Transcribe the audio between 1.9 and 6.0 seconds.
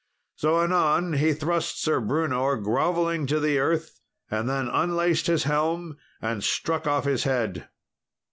Brewnor grovelling to the earth, and then unlaced his helm